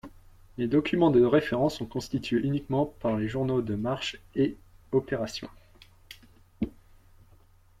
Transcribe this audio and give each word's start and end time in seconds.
Les 0.57 0.67
documents 0.67 1.11
de 1.11 1.23
référence 1.23 1.77
sont 1.77 1.85
constitués 1.85 2.39
uniquement 2.39 2.87
par 2.87 3.17
les 3.17 3.27
journaux 3.27 3.61
de 3.61 3.75
Marches 3.75 4.19
et 4.33 4.57
Opérations. 4.91 5.51